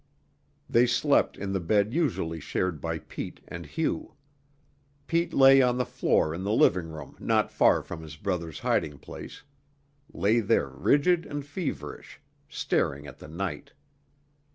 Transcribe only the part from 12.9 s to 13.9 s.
at the night.